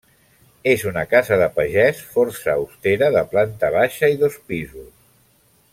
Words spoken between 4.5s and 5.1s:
pisos.